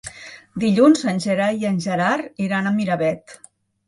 Dilluns 0.61 1.03
en 1.11 1.19
Gerai 1.25 1.59
i 1.63 1.67
en 1.71 1.77
Gerard 1.85 2.41
iran 2.47 2.71
a 2.71 2.73
Miravet. 2.79 3.37